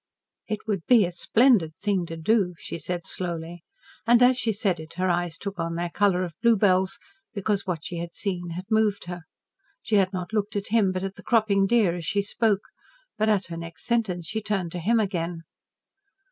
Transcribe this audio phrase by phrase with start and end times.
[0.47, 3.61] "It would be a splendid thing to do," she said slowly,
[4.07, 6.97] and as she said it her eyes took on their colour of bluebells,
[7.35, 9.21] because what she had seen had moved her.
[9.83, 12.61] She had not looked at him, but at the cropping deer as she spoke,
[13.19, 15.43] but at her next sentence she turned to him again.